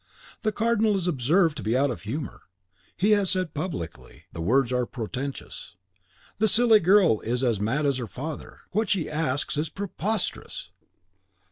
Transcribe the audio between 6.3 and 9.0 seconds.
"The silly girl is as mad as her father; what